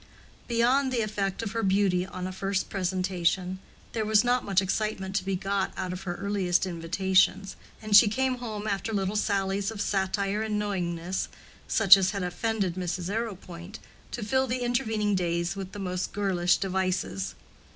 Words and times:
Beyond 0.47 0.91
the 0.91 1.01
effect 1.01 1.43
of 1.43 1.51
her 1.51 1.61
beauty 1.61 2.07
on 2.07 2.25
a 2.25 2.31
first 2.31 2.71
presentation, 2.71 3.59
there 3.91 4.03
was 4.03 4.23
not 4.23 4.43
much 4.43 4.59
excitement 4.59 5.15
to 5.17 5.23
be 5.23 5.35
got 5.35 5.71
out 5.77 5.93
of 5.93 6.01
her 6.05 6.15
earliest 6.15 6.65
invitations, 6.65 7.55
and 7.83 7.95
she 7.95 8.07
came 8.07 8.39
home 8.39 8.65
after 8.65 8.93
little 8.93 9.15
sallies 9.15 9.69
of 9.69 9.79
satire 9.79 10.41
and 10.41 10.57
knowingness, 10.57 11.29
such 11.67 11.97
as 11.97 12.09
had 12.09 12.23
offended 12.23 12.73
Mrs. 12.73 13.11
Arrowpoint, 13.13 13.77
to 14.09 14.23
fill 14.25 14.47
the 14.47 14.63
intervening 14.63 15.13
days 15.13 15.55
with 15.55 15.71
the 15.71 15.77
most 15.77 16.13
girlish 16.13 16.57
devices. 16.57 17.35